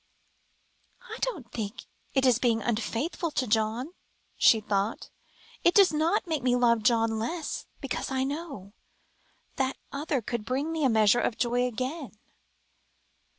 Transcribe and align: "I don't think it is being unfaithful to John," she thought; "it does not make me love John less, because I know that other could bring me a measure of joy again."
"I 1.01 1.19
don't 1.21 1.51
think 1.51 1.85
it 2.15 2.25
is 2.25 2.39
being 2.39 2.59
unfaithful 2.63 3.29
to 3.37 3.45
John," 3.45 3.93
she 4.35 4.59
thought; 4.59 5.11
"it 5.63 5.75
does 5.75 5.93
not 5.93 6.25
make 6.25 6.41
me 6.41 6.55
love 6.55 6.81
John 6.81 7.19
less, 7.19 7.67
because 7.81 8.09
I 8.09 8.23
know 8.23 8.73
that 9.57 9.77
other 9.91 10.19
could 10.23 10.43
bring 10.43 10.71
me 10.71 10.83
a 10.83 10.89
measure 10.89 11.19
of 11.21 11.37
joy 11.37 11.67
again." 11.67 12.17